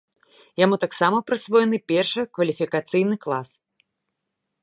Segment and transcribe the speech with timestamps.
[0.61, 3.49] Яму таксама прысвоены першы кваліфікацыйны клас.